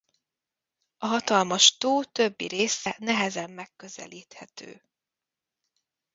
A 0.97 1.05
hatalmas 1.05 1.77
tó 1.77 2.03
többi 2.03 2.47
része 2.47 2.95
nehezen 2.99 3.51
megközelíthető. 3.51 4.81